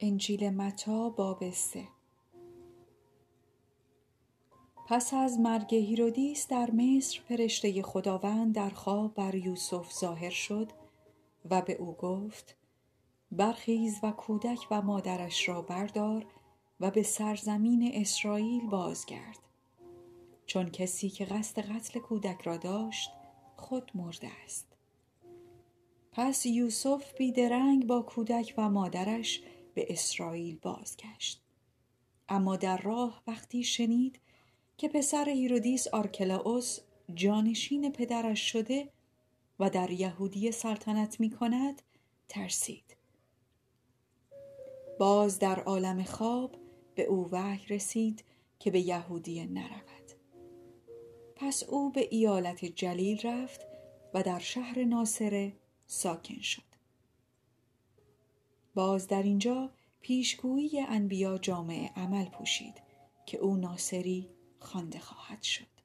[0.00, 1.88] انجیل متا باب سه.
[4.86, 10.72] پس از مرگ هیرودیس در مصر فرشته خداوند در خواب بر یوسف ظاهر شد
[11.50, 12.56] و به او گفت
[13.32, 16.26] برخیز و کودک و مادرش را بردار
[16.80, 19.38] و به سرزمین اسرائیل بازگرد.
[20.46, 23.10] چون کسی که قصد قتل کودک را داشت
[23.56, 24.66] خود مرده است.
[26.12, 29.42] پس یوسف بیدرنگ با کودک و مادرش
[29.76, 31.42] به اسرائیل بازگشت.
[32.28, 34.20] اما در راه وقتی شنید
[34.78, 36.78] که پسر هیرودیس آرکلاوس
[37.14, 38.88] جانشین پدرش شده
[39.58, 41.82] و در یهودیه سلطنت می کند
[42.28, 42.96] ترسید.
[44.98, 46.56] باز در عالم خواب
[46.94, 48.24] به او وحی رسید
[48.58, 50.12] که به یهودیه نرود.
[51.34, 53.60] پس او به ایالت جلیل رفت
[54.14, 55.52] و در شهر ناصره
[55.86, 56.75] ساکن شد.
[58.76, 62.74] باز در اینجا پیشگویی انبیا جامعه عمل پوشید
[63.26, 65.75] که او ناصری خوانده خواهد شد.